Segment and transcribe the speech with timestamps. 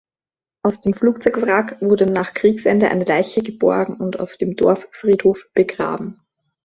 [0.63, 6.19] Aus dem Flugzeugwrack wurde nach Kriegsende eine Leiche geborgen und auf dem Dorffriedhof begraben.